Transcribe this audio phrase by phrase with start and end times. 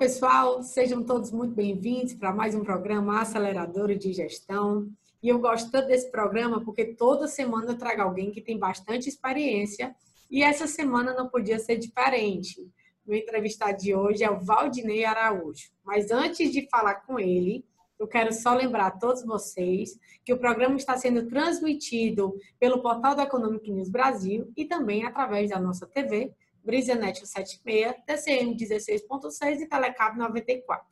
[0.00, 4.88] pessoal, sejam todos muito bem-vindos para mais um programa Acelerador de Gestão.
[5.22, 9.10] E eu gosto tanto desse programa porque toda semana eu trago alguém que tem bastante
[9.10, 9.94] experiência
[10.30, 12.66] e essa semana não podia ser diferente.
[13.06, 15.70] Meu entrevistado de hoje é o Valdinei Araújo.
[15.84, 17.62] Mas antes de falar com ele,
[17.98, 23.14] eu quero só lembrar a todos vocês que o programa está sendo transmitido pelo portal
[23.14, 26.32] da Economic News Brasil e também através da nossa TV,
[26.64, 30.86] BrisaNet 76, TCM 16.6 e Telecab 94.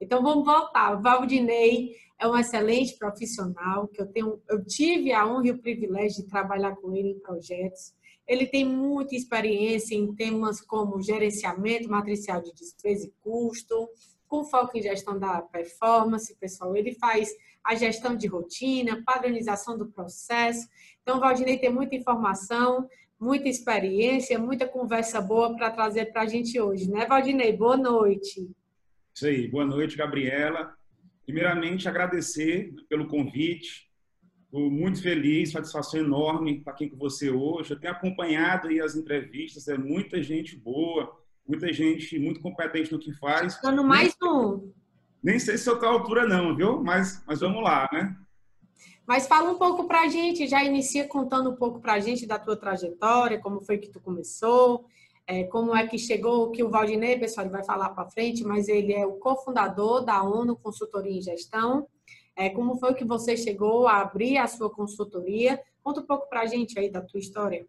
[0.00, 0.96] Então vamos voltar.
[0.96, 5.58] O Valdinei é um excelente profissional que eu tenho, eu tive a honra e o
[5.58, 7.94] privilégio de trabalhar com ele em projetos.
[8.26, 13.88] Ele tem muita experiência em temas como gerenciamento matricial de despesa e custo,
[14.28, 16.76] com foco em gestão da performance, pessoal.
[16.76, 17.28] Ele faz
[17.64, 20.68] a gestão de rotina, padronização do processo.
[21.02, 22.88] Então, o Valdinei tem muita informação,
[23.20, 27.54] muita experiência, muita conversa boa para trazer para a gente hoje, né, Valdinei?
[27.54, 28.50] Boa noite.
[29.14, 30.74] Isso aí, boa noite, Gabriela.
[31.26, 33.90] Primeiramente, agradecer pelo convite.
[34.46, 37.72] Estou muito feliz, satisfação enorme estar aqui com você hoje.
[37.72, 41.14] Eu tenho acompanhado aí as entrevistas, é muita gente boa,
[41.46, 43.60] muita gente muito competente no que faz.
[43.62, 44.72] Dando mais um.
[45.22, 46.82] Nem sei se eu estou à altura não, viu?
[46.82, 48.16] Mas, mas vamos lá, né?
[49.10, 52.24] Mas fala um pouco para a gente, já inicia contando um pouco para a gente
[52.28, 54.84] da tua trajetória, como foi que tu começou,
[55.26, 58.68] é, como é que chegou, que o Valdinei, pessoal, ele vai falar para frente, mas
[58.68, 61.88] ele é o cofundador da ONU Consultoria em Gestão.
[62.36, 65.60] É, como foi que você chegou a abrir a sua consultoria?
[65.82, 67.66] Conta um pouco para a gente aí da tua história.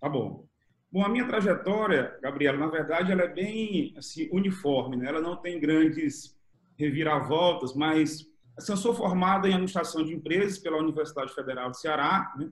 [0.00, 0.44] Tá bom.
[0.90, 5.06] Bom, a minha trajetória, Gabriela, na verdade, ela é bem assim, uniforme, né?
[5.06, 6.36] Ela não tem grandes
[6.76, 8.26] reviravoltas, mas
[8.58, 12.32] assim, eu sou formado em administração de empresas pela Universidade Federal do Ceará.
[12.36, 12.50] Né?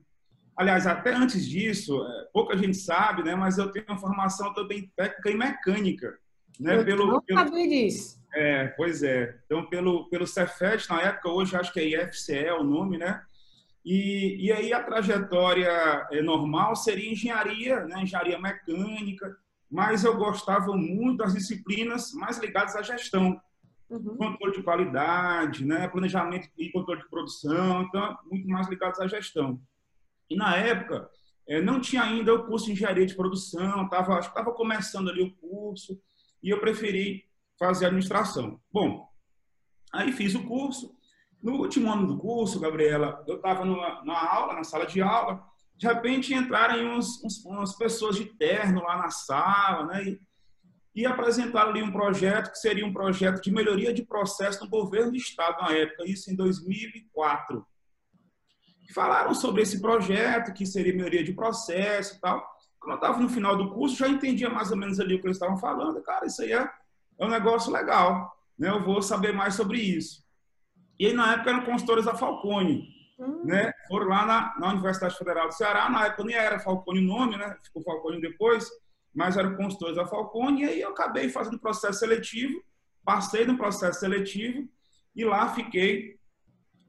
[0.57, 3.35] Aliás, até antes disso, é, pouca gente sabe, né?
[3.35, 6.19] Mas eu tenho uma formação também técnica e mecânica,
[6.59, 6.77] né?
[6.77, 8.25] Eu pelo, não pelo, sabia disso.
[8.33, 9.39] É, pois é.
[9.45, 13.23] Então, pelo pelo Cefet na época, hoje acho que é IFCE o nome, né?
[13.85, 15.71] E, e aí a trajetória
[16.11, 18.03] é, normal seria engenharia, né?
[18.03, 19.37] engenharia mecânica,
[19.71, 23.41] mas eu gostava muito das disciplinas mais ligadas à gestão.
[23.89, 24.17] Uhum.
[24.17, 25.87] Controle de qualidade, né?
[25.89, 29.61] planejamento e controle de produção, então, muito mais ligados à gestão.
[30.29, 31.09] E na época,
[31.49, 36.01] é, não tinha ainda o curso de engenharia de produção, estava começando ali o curso,
[36.43, 37.25] e eu preferi
[37.59, 38.61] fazer administração.
[38.73, 39.09] Bom,
[39.93, 40.97] aí fiz o curso,
[41.43, 45.45] no último ano do curso, Gabriela, eu estava na aula, na sala de aula,
[45.77, 50.05] de repente entraram uns, uns, umas pessoas de terno lá na sala, né?
[50.05, 50.21] E,
[50.97, 55.11] e apresentaram ali um projeto que seria um projeto de melhoria de processo no governo
[55.11, 57.65] do estado na época, isso em 2004.
[58.95, 62.43] Falaram sobre esse projeto, que seria melhoria de processo e tal.
[62.81, 65.27] Quando eu estava no final do curso, já entendia mais ou menos ali o que
[65.27, 66.03] eles estavam falando.
[66.03, 66.71] Cara, isso aí é,
[67.19, 68.71] é um negócio legal, né?
[68.71, 70.25] Eu vou saber mais sobre isso.
[70.99, 72.89] E aí, na época, eram consultores da Falcone.
[73.19, 73.45] Uhum.
[73.45, 73.71] Né?
[73.89, 75.91] Foram lá na, na, Universidade Federal do Ceará.
[75.91, 77.55] Na época nem era Falcone o nome, né?
[77.63, 78.71] ficou Falcone depois,
[79.17, 80.63] mas eram consultores da Falcone.
[80.63, 82.63] E aí eu acabei fazendo processo seletivo,
[83.03, 84.69] passei no processo seletivo
[85.15, 86.19] e lá fiquei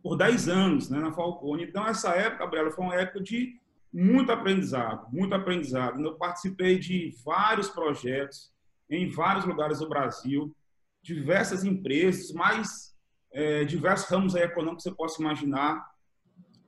[0.03, 1.63] por 10 anos né, na Falcone.
[1.63, 3.55] Então, essa época, Gabriela, foi uma época de
[3.93, 6.03] muito aprendizado, muito aprendizado.
[6.03, 8.51] Eu participei de vários projetos
[8.89, 10.53] em vários lugares do Brasil,
[11.01, 12.94] diversas empresas, mais
[13.31, 15.81] é, diversos ramos econômicos que você possa imaginar.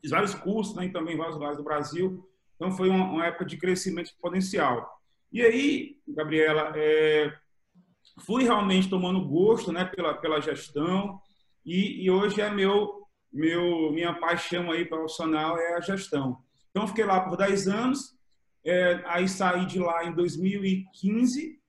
[0.02, 2.26] Fiz vários cursos né, também em vários lugares do Brasil.
[2.56, 4.99] Então, foi uma, uma época de crescimento exponencial.
[5.32, 7.32] E aí, Gabriela, é,
[8.26, 11.20] fui realmente tomando gosto né, pela, pela gestão
[11.66, 16.40] e, e hoje é meu, meu minha paixão aí profissional é a gestão.
[16.72, 18.18] Então, fiquei lá por 10 anos,
[18.66, 21.60] é, aí saí de lá em 2015.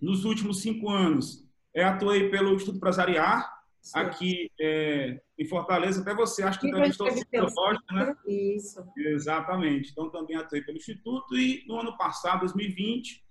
[0.00, 1.44] Nos últimos cinco anos,
[1.74, 3.55] é, atuei pelo Instituto Empresariar,
[3.94, 6.00] aqui é, em Fortaleza.
[6.00, 8.16] Até você, acho que entrevistou o Rocha, né?
[8.26, 8.84] Isso.
[8.96, 9.90] Exatamente.
[9.90, 13.24] Então, também atuei pelo Instituto e no ano passado, 2020,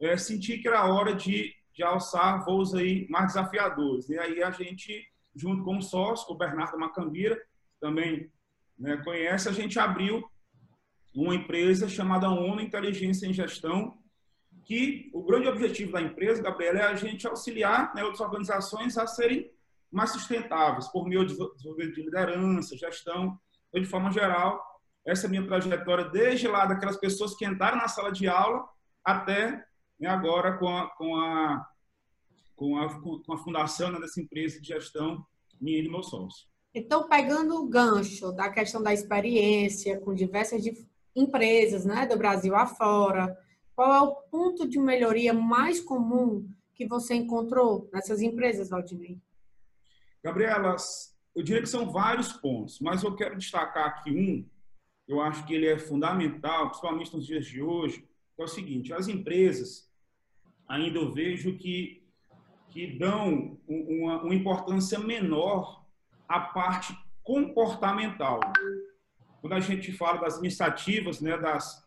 [0.00, 4.08] é, senti que era hora de, de alçar voos aí mais desafiadores.
[4.08, 7.40] E aí a gente, junto com o sócio, o Bernardo Macambira,
[7.80, 8.30] também
[8.78, 10.22] né, conhece, a gente abriu
[11.14, 13.98] uma empresa chamada ONU Inteligência em Gestão,
[14.64, 19.06] que o grande objetivo da empresa, Gabriela, é a gente auxiliar né, outras organizações a
[19.06, 19.50] serem
[19.90, 23.38] mais sustentáveis, por meio de desenvolvimento de liderança, gestão.
[23.68, 24.62] Então, de forma geral,
[25.06, 28.68] essa é minha trajetória, desde lá daquelas pessoas que entraram na sala de aula
[29.04, 29.64] até
[29.98, 31.66] né, agora com a, com a,
[32.54, 35.24] com a, com a fundação né, dessa empresa de gestão,
[35.60, 36.46] minha e do meu sócio.
[36.74, 40.62] Então, pegando o gancho da questão da experiência com diversas
[41.16, 43.36] empresas né, do Brasil afora,
[43.74, 49.18] qual é o ponto de melhoria mais comum que você encontrou nessas empresas, Valdinei?
[50.22, 50.76] Gabriela,
[51.34, 54.48] eu diria que são vários pontos, mas eu quero destacar aqui um,
[55.06, 58.06] eu acho que ele é fundamental, principalmente nos dias de hoje,
[58.38, 59.90] é o seguinte, as empresas,
[60.68, 62.06] ainda eu vejo que,
[62.70, 65.84] que dão uma, uma importância menor
[66.28, 68.40] à parte comportamental.
[69.40, 71.86] Quando a gente fala das iniciativas, né, das,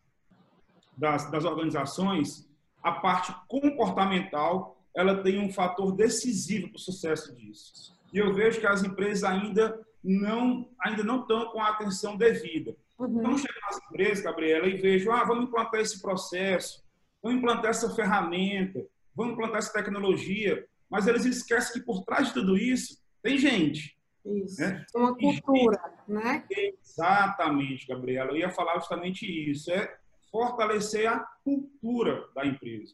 [0.98, 2.50] das, das organizações,
[2.82, 7.98] a parte comportamental ela tem um fator decisivo para o sucesso disso.
[8.12, 12.76] E eu vejo que as empresas ainda não ainda não estão com a atenção devida.
[12.98, 13.20] Uhum.
[13.20, 16.84] Então, chego nas empresas, Gabriela, e vejo, ah, vamos implantar esse processo,
[17.22, 18.86] vamos implantar essa ferramenta,
[19.16, 23.98] vamos implantar essa tecnologia, mas eles esquecem que por trás de tudo isso tem gente.
[24.26, 24.62] Isso.
[24.62, 24.86] Né?
[24.96, 26.24] Uma cultura, gente.
[26.24, 26.46] né?
[26.50, 28.32] Exatamente, Gabriela.
[28.32, 29.72] Eu ia falar justamente isso.
[29.72, 29.98] É
[30.32, 32.94] fortalecer a cultura da empresa.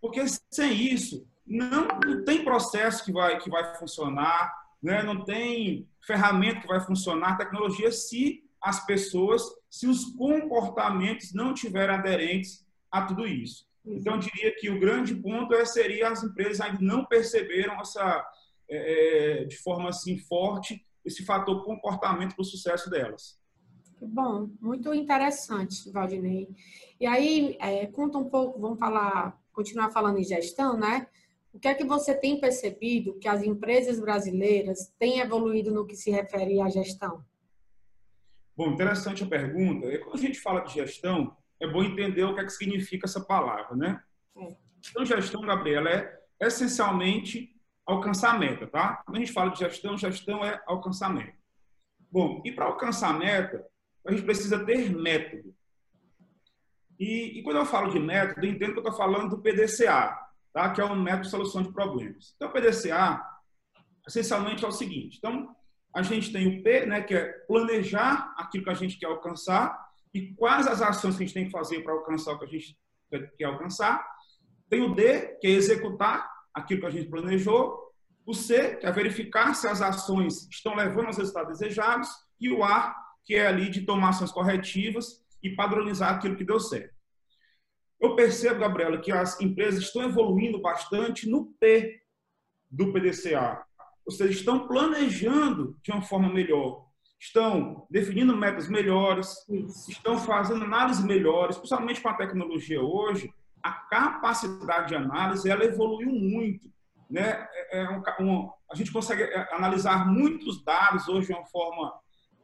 [0.00, 4.52] Porque sem isso, não, não tem processo que vai, que vai funcionar,
[4.82, 5.02] né?
[5.02, 11.94] não tem ferramenta que vai funcionar, tecnologia, se as pessoas, se os comportamentos não tiverem
[11.94, 13.68] aderentes a tudo isso.
[13.84, 18.26] Então, eu diria que o grande ponto é, seria as empresas ainda não perceberam essa,
[18.68, 23.40] é, é de forma assim forte esse fator comportamento para o sucesso delas.
[24.00, 26.48] Bom, muito interessante, Valdinei.
[26.98, 31.06] E aí, é, conta um pouco, vamos falar, continuar falando em gestão, né?
[31.52, 35.96] O que é que você tem percebido que as empresas brasileiras têm evoluído no que
[35.96, 37.24] se refere à gestão?
[38.56, 39.86] Bom, interessante a pergunta.
[39.86, 43.06] E quando a gente fala de gestão, é bom entender o que é que significa
[43.06, 44.02] essa palavra, né?
[44.36, 44.56] É.
[44.90, 47.54] Então, gestão, Gabriela, é essencialmente
[47.84, 49.02] alcançar a meta, tá?
[49.04, 51.36] Quando a gente fala de gestão, gestão é alcançar a meta.
[52.10, 53.64] Bom, e para alcançar a meta,
[54.06, 55.54] a gente precisa ter método.
[56.98, 60.18] E, e, quando eu falo de método, eu entendo que eu estou falando do PDCA,
[60.52, 60.70] tá?
[60.70, 62.34] que é um método de solução de problemas.
[62.36, 63.22] Então, o PDCA,
[64.06, 65.18] essencialmente, é o seguinte.
[65.18, 65.54] Então,
[65.94, 69.76] a gente tem o P, né, que é planejar aquilo que a gente quer alcançar
[70.14, 72.48] e quais as ações que a gente tem que fazer para alcançar o que a
[72.48, 72.76] gente
[73.36, 74.04] quer alcançar.
[74.68, 77.90] Tem o D, que é executar aquilo que a gente planejou.
[78.24, 82.08] O C, que é verificar se as ações estão levando aos resultados desejados.
[82.40, 82.94] E o A,
[83.24, 86.94] que é ali de tomar ações corretivas e padronizar aquilo que deu certo.
[88.00, 92.00] Eu percebo, Gabriela, que as empresas estão evoluindo bastante no P
[92.70, 93.62] do PDCA,
[94.06, 96.86] ou seja, estão planejando de uma forma melhor,
[97.20, 99.90] estão definindo metas melhores, Isso.
[99.90, 103.30] estão fazendo análises melhores, principalmente com a tecnologia hoje,
[103.62, 106.70] a capacidade de análise ela evoluiu muito.
[107.10, 107.46] Né?
[107.70, 111.92] É, é um, um, a gente consegue é, analisar muitos dados hoje de uma forma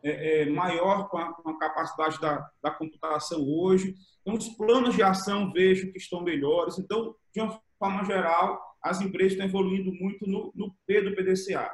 [0.06, 3.94] é, é, maior com a, com a capacidade da, da, computação hoje.
[4.20, 6.78] Então, os planos de ação vejo que estão melhores.
[6.78, 11.68] Então, de uma forma geral, as empresas estão evoluindo muito no, no P do PDCA.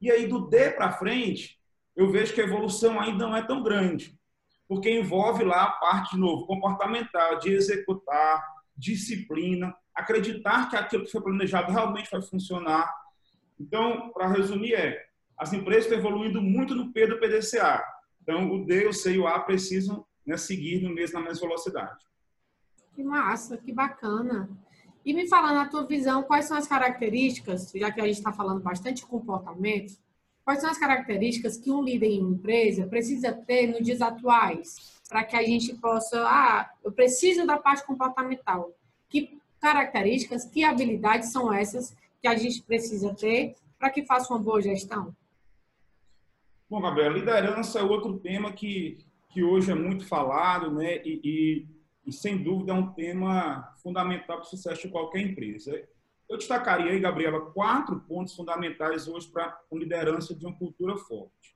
[0.00, 1.56] E aí, do D para frente,
[1.94, 4.18] eu vejo que a evolução ainda não é tão grande,
[4.66, 8.44] porque envolve lá a parte, de novo, comportamental, de executar,
[8.76, 12.92] disciplina, acreditar que aquilo que foi planejado realmente vai funcionar.
[13.60, 15.11] Então, para resumir, é
[15.42, 17.82] as empresas estão evoluindo muito no P do PDCA.
[18.22, 21.48] Então, o D, o C e o A precisam né, seguir no mesmo, na mesma
[21.48, 21.98] velocidade.
[22.94, 24.48] Que massa, que bacana.
[25.04, 28.32] E me fala, na tua visão, quais são as características, já que a gente está
[28.32, 29.94] falando bastante de comportamento,
[30.44, 35.00] quais são as características que um líder em uma empresa precisa ter nos dias atuais,
[35.08, 38.72] para que a gente possa, ah, eu preciso da parte comportamental.
[39.08, 44.38] Que características, que habilidades são essas que a gente precisa ter para que faça uma
[44.38, 45.12] boa gestão?
[46.72, 48.96] Bom, Gabriel, liderança é outro tema que,
[49.28, 51.02] que hoje é muito falado, né?
[51.04, 51.68] E, e,
[52.06, 55.86] e sem dúvida é um tema fundamental para o sucesso de qualquer empresa.
[56.26, 61.52] Eu destacaria aí, Gabriela, quatro pontos fundamentais hoje para a liderança de uma cultura forte: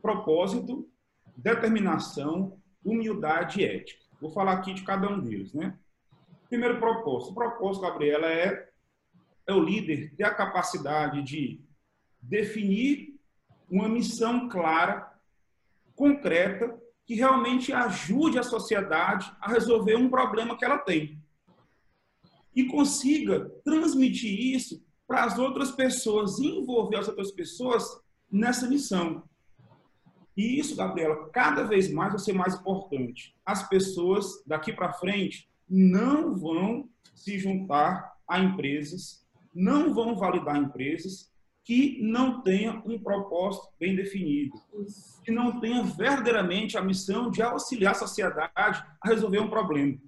[0.00, 0.88] propósito,
[1.36, 4.04] determinação, humildade e ética.
[4.20, 5.76] Vou falar aqui de cada um deles, né?
[6.48, 7.32] Primeiro propósito.
[7.32, 8.68] O propósito, Gabriela, é,
[9.48, 11.60] é o líder ter a capacidade de
[12.22, 13.15] definir
[13.70, 15.12] uma missão clara,
[15.94, 21.20] concreta, que realmente ajude a sociedade a resolver um problema que ela tem.
[22.54, 27.84] E consiga transmitir isso para as outras pessoas, envolver as outras pessoas
[28.30, 29.22] nessa missão.
[30.36, 33.34] E isso, Gabriela, cada vez mais vai ser mais importante.
[33.44, 41.32] As pessoas daqui para frente não vão se juntar a empresas, não vão validar empresas
[41.66, 44.52] que não tenha um propósito bem definido,
[45.24, 49.98] que não tenha verdadeiramente a missão de auxiliar a sociedade a resolver um problema.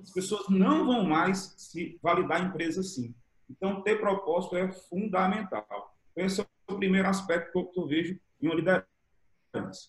[0.00, 3.12] As pessoas não vão mais se validar a empresa assim.
[3.50, 5.92] Então, ter propósito é fundamental.
[6.14, 9.88] Esse é o primeiro aspecto que eu, vejo em uma liderança.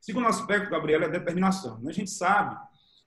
[0.00, 1.82] Segundo aspecto, Gabriela, é a determinação.
[1.84, 2.56] A gente sabe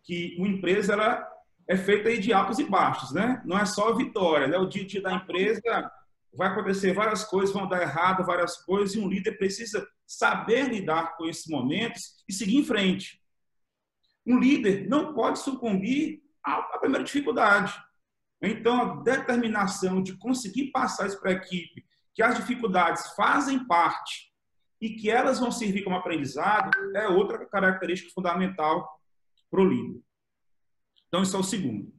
[0.04, 1.26] que uma empresa ela
[1.66, 3.42] é feita de altos e baixos, né?
[3.46, 4.58] Não é só vitória, né?
[4.58, 5.62] O dia a dia da empresa
[6.36, 11.16] vai acontecer várias coisas, vão dar errado várias coisas, e um líder precisa saber lidar
[11.16, 13.22] com esses momentos e seguir em frente.
[14.26, 17.74] Um líder não pode sucumbir à primeira dificuldade.
[18.42, 24.32] Então, a determinação de conseguir passar isso para a equipe, que as dificuldades fazem parte
[24.82, 29.00] e que elas vão servir como aprendizado, é outra característica fundamental
[29.50, 30.02] para o líder.
[31.08, 31.94] Então, isso é o segundo.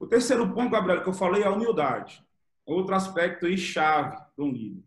[0.00, 2.25] O terceiro ponto, Gabriel, que eu falei é a humildade.
[2.66, 4.84] Outro aspecto aí chave para um líder.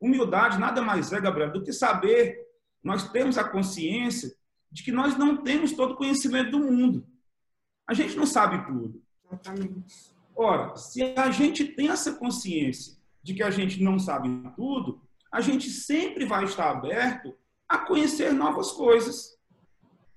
[0.00, 2.36] Humildade nada mais é, Gabriel, do que saber,
[2.82, 4.34] nós temos a consciência
[4.70, 7.06] de que nós não temos todo o conhecimento do mundo.
[7.86, 9.00] A gente não sabe tudo.
[9.24, 10.12] Exatamente.
[10.36, 15.00] Ora, se a gente tem essa consciência de que a gente não sabe tudo,
[15.32, 17.34] a gente sempre vai estar aberto
[17.68, 19.38] a conhecer novas coisas,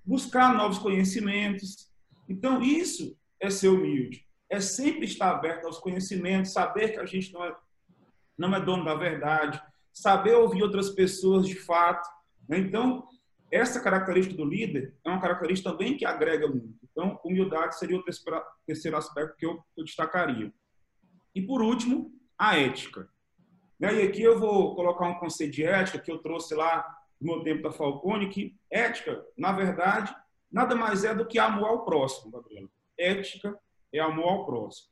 [0.03, 1.89] buscar novos conhecimentos.
[2.27, 4.26] Então, isso é ser humilde.
[4.49, 7.55] É sempre estar aberto aos conhecimentos, saber que a gente não é,
[8.37, 9.61] não é dono da verdade,
[9.91, 12.07] saber ouvir outras pessoas de fato.
[12.47, 12.59] Né?
[12.59, 13.07] Então,
[13.51, 16.77] essa característica do líder é uma característica também que agrega muito.
[16.91, 18.03] Então, humildade seria o
[18.65, 20.51] terceiro aspecto que eu, eu destacaria.
[21.33, 23.09] E, por último, a ética.
[23.79, 26.85] Né, e aqui eu vou colocar um conceito de ética que eu trouxe lá
[27.19, 30.15] no meu tempo da Falcone, que ética, na verdade,
[30.51, 32.69] nada mais é do que amor ao próximo, Gabriela.
[32.97, 33.57] Ética
[33.97, 34.89] é amor ao próximo.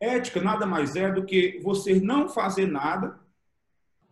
[0.00, 3.20] Ética nada mais é do que você não fazer nada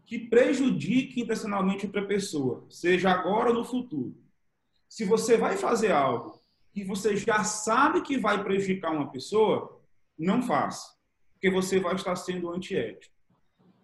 [0.04, 4.16] que prejudique intencionalmente outra pessoa, seja agora ou no futuro.
[4.88, 6.40] Se você vai fazer algo
[6.72, 9.80] que você já sabe que vai prejudicar uma pessoa,
[10.18, 10.94] não faça,
[11.32, 13.14] porque você vai estar sendo antiético.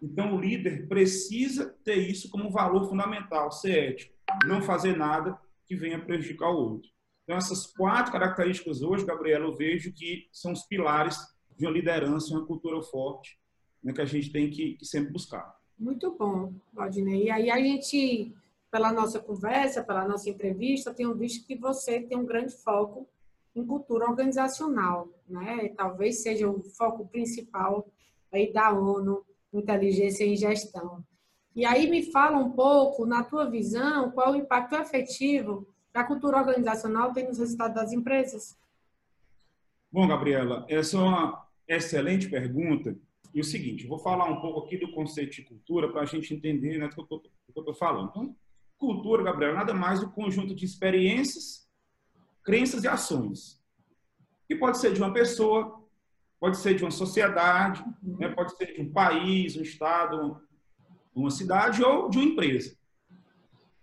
[0.01, 4.13] Então, o líder precisa ter isso como valor fundamental, ser ético,
[4.45, 6.91] não fazer nada que venha prejudicar o outro.
[7.23, 11.17] Então, essas quatro características hoje, Gabriela, eu vejo que são os pilares
[11.57, 13.39] de uma liderança, uma cultura forte,
[13.81, 15.55] né, que a gente tem que, que sempre buscar.
[15.77, 17.25] Muito bom, Valdinei.
[17.25, 18.33] E aí a gente,
[18.69, 23.07] pela nossa conversa, pela nossa entrevista, tenho visto que você tem um grande foco
[23.55, 25.69] em cultura organizacional, né?
[25.77, 27.87] Talvez seja o foco principal
[28.31, 31.03] aí da ONU, inteligência e gestão.
[31.55, 36.37] E aí me fala um pouco, na tua visão, qual o impacto efetivo a cultura
[36.37, 38.57] organizacional tem nos resultados das empresas?
[39.91, 42.97] Bom, Gabriela, essa é uma excelente pergunta
[43.33, 46.33] e o seguinte, vou falar um pouco aqui do conceito de cultura para a gente
[46.33, 47.19] entender né, o que eu
[47.61, 48.09] estou falando.
[48.09, 48.35] Então,
[48.77, 51.67] cultura, Gabriel, nada mais do conjunto de experiências,
[52.43, 53.59] crenças e ações.
[54.47, 55.83] Que pode ser de uma pessoa,
[56.39, 60.39] pode ser de uma sociedade, né, pode ser de um país, um estado,
[61.15, 62.77] uma cidade ou de uma empresa.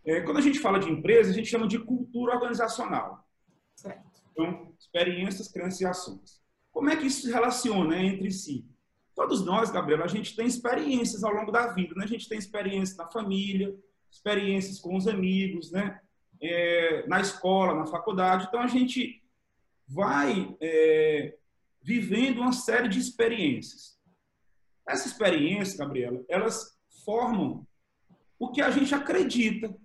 [0.04, 3.26] É, quando a gente fala de empresa, a gente chama de cultura organizacional.
[3.74, 4.22] Certo.
[4.32, 6.40] Então, experiências, crenças e ações.
[6.72, 8.66] Como é que isso se relaciona né, entre si?
[9.14, 12.04] Todos nós, Gabriel, a gente tem experiências ao longo da vida, né?
[12.04, 13.74] A gente tem experiências na família,
[14.10, 16.00] experiências com os amigos, né?
[16.40, 18.46] É, na escola, na faculdade.
[18.48, 19.22] Então, a gente
[19.86, 21.36] vai é,
[21.82, 23.98] vivendo uma série de experiências.
[24.86, 27.66] Essas experiências, Gabriela, elas formam
[28.38, 29.76] o que a gente acredita.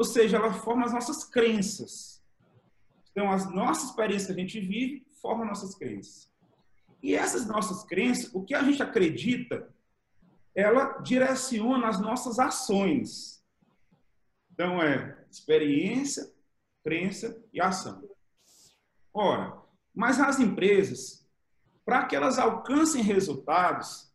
[0.00, 2.24] Ou seja, elas formam as nossas crenças.
[3.10, 6.32] Então, as nossas experiências que a gente vive formam nossas crenças.
[7.02, 9.68] E essas nossas crenças, o que a gente acredita,
[10.54, 13.44] ela direciona as nossas ações.
[14.50, 16.32] Então, é experiência,
[16.82, 18.02] crença e ação.
[19.12, 19.60] Ora,
[19.94, 21.28] mas as empresas,
[21.84, 24.10] para que elas alcancem resultados,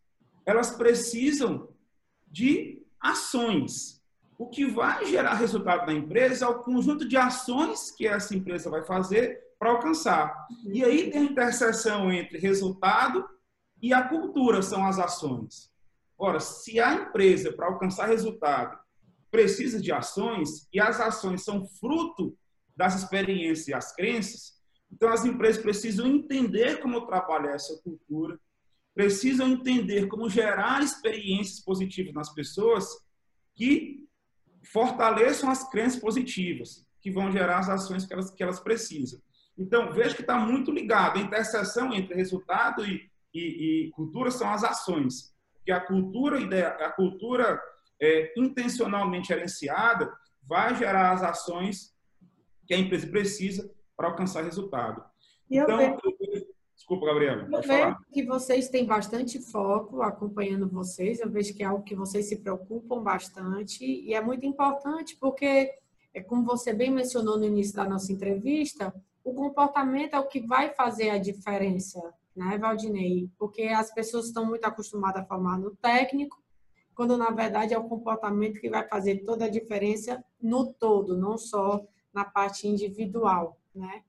[0.48, 1.70] elas precisam
[2.26, 3.95] de ações.
[4.38, 8.70] O que vai gerar resultado na empresa é o conjunto de ações que essa empresa
[8.70, 10.48] vai fazer para alcançar.
[10.66, 13.28] E aí tem a interseção entre resultado
[13.82, 15.72] e a cultura, são as ações.
[16.18, 18.78] Ora, se a empresa, para alcançar resultado,
[19.32, 22.38] precisa de ações, e as ações são fruto
[22.76, 24.56] das experiências e as crenças,
[24.92, 28.40] então as empresas precisam entender como trabalhar essa cultura,
[28.94, 32.88] precisam entender como gerar experiências positivas nas pessoas
[33.56, 34.06] que
[34.66, 39.20] fortaleçam as crenças positivas, que vão gerar as ações que elas, que elas precisam.
[39.58, 41.18] Então, veja que está muito ligado.
[41.18, 45.34] A interseção entre resultado e, e, e, cultura são as ações.
[45.56, 46.38] Porque a cultura,
[46.86, 47.62] a cultura
[48.02, 50.12] é, intencionalmente gerenciada
[50.44, 51.94] vai gerar as ações
[52.68, 55.04] que a empresa precisa para alcançar resultado.
[55.50, 56.15] E então, eu vejo,
[56.86, 57.48] Desculpa, Gabriela.
[57.52, 61.20] Eu vejo que vocês têm bastante foco acompanhando vocês.
[61.20, 65.74] Eu vejo que é algo que vocês se preocupam bastante e é muito importante porque,
[66.14, 70.46] é como você bem mencionou no início da nossa entrevista, o comportamento é o que
[70.46, 72.00] vai fazer a diferença,
[72.36, 73.32] né, Valdinei?
[73.40, 76.40] Porque as pessoas estão muito acostumadas a formar no técnico,
[76.94, 81.36] quando na verdade é o comportamento que vai fazer toda a diferença no todo, não
[81.36, 84.04] só na parte individual, né?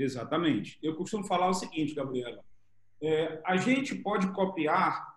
[0.00, 0.78] Exatamente.
[0.82, 2.42] Eu costumo falar o seguinte, Gabriela.
[3.02, 5.10] É, a gente pode copiar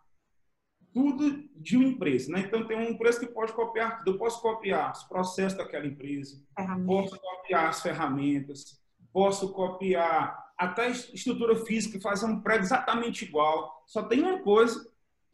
[0.94, 2.42] tudo de uma empresa, né?
[2.42, 4.12] Então tem uma empresa que pode copiar tudo.
[4.12, 6.42] Eu posso copiar os processos daquela empresa,
[6.86, 8.80] posso copiar as ferramentas,
[9.12, 13.84] posso copiar até a estrutura física, fazer um prédio exatamente igual.
[13.88, 14.88] Só tem uma coisa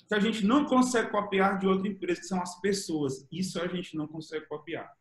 [0.08, 3.28] que a gente não consegue copiar de outra empresa, que são as pessoas.
[3.32, 4.92] Isso a gente não consegue copiar.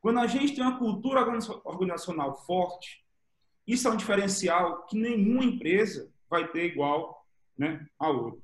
[0.00, 1.20] Quando a gente tem uma cultura
[1.64, 3.05] organizacional forte,
[3.66, 7.26] isso é um diferencial que nenhuma empresa vai ter igual
[7.58, 8.40] né, a outra.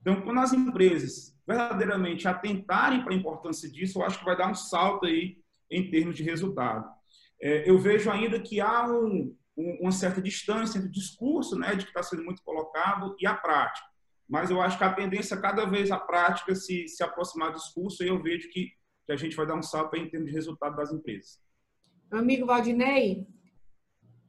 [0.00, 4.50] Então, quando as empresas verdadeiramente atentarem para a importância disso, eu acho que vai dar
[4.50, 5.38] um salto aí
[5.70, 6.88] em termos de resultado.
[7.40, 11.74] É, eu vejo ainda que há um, um, uma certa distância entre o discurso, né,
[11.74, 13.86] de que está sendo muito colocado, e a prática.
[14.28, 18.02] Mas eu acho que a tendência, cada vez a prática se, se aproximar do discurso,
[18.02, 18.72] e eu vejo que,
[19.06, 21.38] que a gente vai dar um salto em termos de resultado das empresas.
[22.10, 23.26] Meu amigo Valdinei,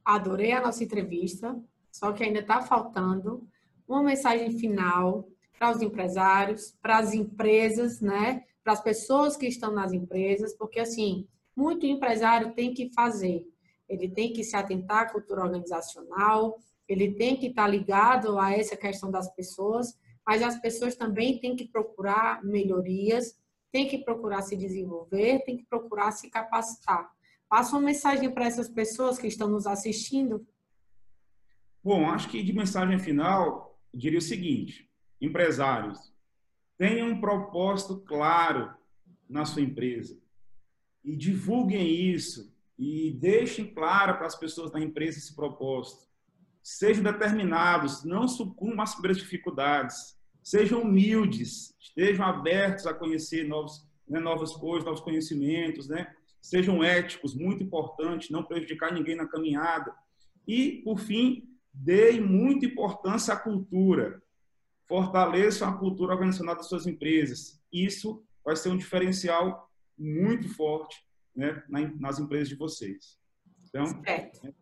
[0.06, 1.60] adorei a nossa entrevista,
[1.90, 3.46] só que ainda está faltando
[3.88, 8.44] uma mensagem final para os empresários, para as empresas, né?
[8.62, 13.44] Para as pessoas que estão nas empresas, porque assim, muito empresário tem que fazer.
[13.88, 16.58] Ele tem que se atentar à cultura organizacional,
[16.88, 21.56] ele tem que estar ligado a essa questão das pessoas, mas as pessoas também têm
[21.56, 23.36] que procurar melhorias,
[23.72, 27.10] têm que procurar se desenvolver, têm que procurar se capacitar.
[27.48, 30.46] Passa uma mensagem para essas pessoas que estão nos assistindo.
[31.82, 36.12] Bom, acho que de mensagem final, diria o seguinte: empresários,
[36.76, 38.74] tenham um propósito claro
[39.28, 40.18] na sua empresa
[41.04, 46.06] e divulguem isso e deixem claro para as pessoas da empresa esse propósito.
[46.62, 50.16] Sejam determinados, não sucumbam às primeiras dificuldades.
[50.42, 56.14] Sejam humildes, estejam abertos a conhecer novos, né, novas coisas, novos conhecimentos, né?
[56.40, 59.92] Sejam éticos, muito importante, não prejudicar ninguém na caminhada.
[60.46, 64.22] E, por fim, deem muita importância à cultura.
[64.86, 67.60] Fortaleçam a cultura organizacional das suas empresas.
[67.72, 73.18] Isso vai ser um diferencial muito forte né, nas empresas de vocês.
[73.68, 74.54] Então, certo.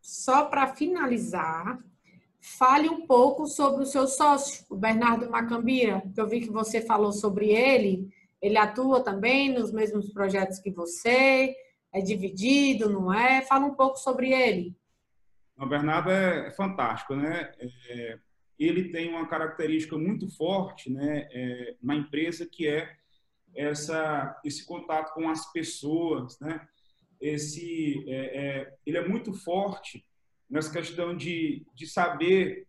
[0.00, 1.78] Só para finalizar,
[2.40, 6.80] fale um pouco sobre o seu sócio, o Bernardo Macambira, que eu vi que você
[6.80, 8.09] falou sobre ele.
[8.40, 11.54] Ele atua também nos mesmos projetos que você,
[11.92, 13.42] é dividido, não é?
[13.42, 14.74] Fala um pouco sobre ele.
[15.58, 17.52] O Bernardo é fantástico, né?
[17.88, 18.18] É,
[18.58, 22.94] ele tem uma característica muito forte, né, é, na empresa que é
[23.54, 26.66] essa, esse contato com as pessoas, né?
[27.20, 30.04] Esse, é, é, ele é muito forte
[30.48, 32.66] nessa questão de, de saber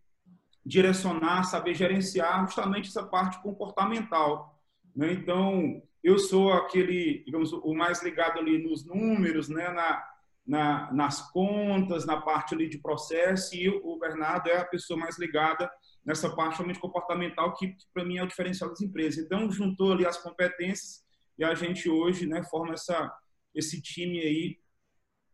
[0.64, 4.51] direcionar, saber gerenciar justamente essa parte comportamental.
[4.94, 5.12] Né?
[5.12, 9.68] Então, eu sou aquele, digamos, o mais ligado ali nos números, né?
[9.70, 10.04] na,
[10.46, 15.18] na, nas contas, na parte ali de processo, e o Bernardo é a pessoa mais
[15.18, 15.70] ligada
[16.04, 19.24] nessa parte realmente comportamental que, que para mim é o diferencial das empresas.
[19.24, 21.04] Então, juntou ali as competências
[21.38, 23.12] e a gente hoje né, forma essa,
[23.54, 24.58] esse time aí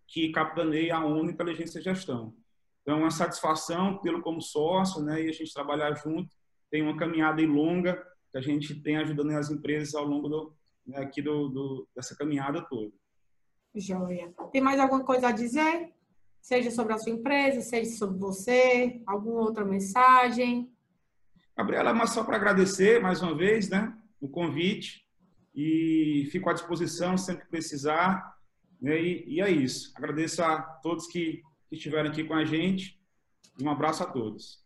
[0.07, 2.35] que capitaneia a ONU Inteligência e Gestão.
[2.83, 6.35] Então, uma satisfação tê-lo como sócio né, e a gente trabalhar junto.
[6.71, 10.55] Tem uma caminhada longa que a gente tem ajudando as empresas ao longo do,
[10.87, 12.93] né, aqui do, do, dessa caminhada toda.
[13.75, 14.33] Joia.
[14.53, 15.93] Tem mais alguma coisa a dizer?
[16.41, 20.73] Seja sobre a sua empresa, seja sobre você, alguma outra mensagem?
[21.57, 25.05] Gabriela, mas só para agradecer mais uma vez né, o convite
[25.55, 28.37] e fico à disposição sempre que precisar.
[28.81, 29.93] Né, e, e, é isso.
[29.97, 32.99] Agradeço a todos que, que estiveram aqui com a gente.
[33.61, 34.65] Um abraço a todos.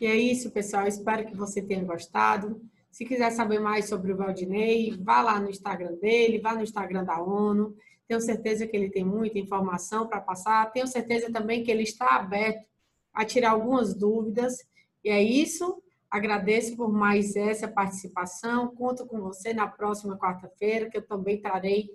[0.00, 0.86] E é isso, pessoal.
[0.86, 2.60] Espero que você tenha gostado.
[2.90, 7.04] Se quiser saber mais sobre o Valdinei, vá lá no Instagram dele, vá no Instagram
[7.04, 7.76] da ONU.
[8.08, 10.72] Tenho certeza que ele tem muita informação para passar.
[10.72, 12.66] Tenho certeza também que ele está aberto
[13.14, 14.56] a tirar algumas dúvidas.
[15.04, 15.80] E é isso.
[16.10, 18.74] Agradeço por mais essa participação.
[18.74, 21.88] Conto com você na próxima quarta-feira, que eu também trarei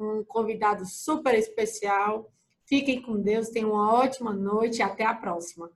[0.00, 2.32] um convidado super especial.
[2.64, 5.70] Fiquem com Deus, tenham uma ótima noite e até a próxima.